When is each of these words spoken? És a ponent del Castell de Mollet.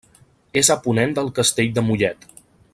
És 0.61 0.71
a 0.75 0.77
ponent 0.85 1.13
del 1.19 1.31
Castell 1.41 1.71
de 1.79 1.87
Mollet. 1.91 2.29